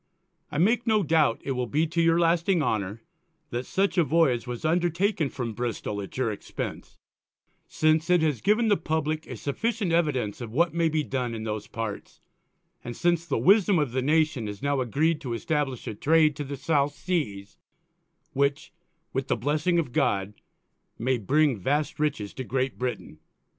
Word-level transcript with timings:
_I 0.51 0.57
make 0.57 0.87
no 0.87 1.03
doubt, 1.03 1.41
it 1.43 1.51
will 1.51 1.67
be 1.67 1.85
to 1.85 2.01
your 2.01 2.19
lasting 2.19 2.63
Honour, 2.63 3.03
that 3.51 3.67
such 3.67 3.99
a 3.99 4.03
Voyage 4.03 4.47
was 4.47 4.65
undertaken 4.65 5.29
from 5.29 5.53
Bristol 5.53 5.97
_at 5.97 6.17
your 6.17 6.31
Expence; 6.31 6.97
since 7.67 8.09
it 8.09 8.23
has 8.23 8.41
given 8.41 8.67
the 8.67 8.77
Publick 8.77 9.27
a 9.27 9.37
sufficient 9.37 9.91
Evidence 9.91 10.41
of 10.41 10.51
what 10.51 10.73
may 10.73 10.89
be 10.89 11.03
done 11.03 11.35
in 11.35 11.43
those 11.43 11.67
Parts, 11.67 12.19
and 12.83 12.97
since 12.97 13.27
the 13.27 13.37
Wisdom 13.37 13.77
of 13.77 13.91
the 13.91 14.01
Nation 14.01 14.47
has 14.47 14.63
now 14.63 14.81
agreed 14.81 15.21
to 15.21 15.33
establish 15.33 15.85
a 15.85 15.93
Trade 15.93 16.35
to 16.35 16.45
the_ 16.45 16.57
South 16.57 16.95
Seas, 16.95 17.59
which, 18.33 18.73
with 19.13 19.27
the 19.27 19.37
Blessing 19.37 19.77
of 19.77 19.91
God, 19.93 20.33
may 20.97 21.19
bring 21.19 21.59
vast 21.59 21.99
Riches 21.99 22.33
to 22.33 22.43
GREAT 22.43 22.79
BRITAIN. 22.79 23.19